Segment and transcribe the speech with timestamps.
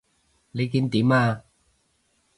[0.51, 1.43] 你見點啊？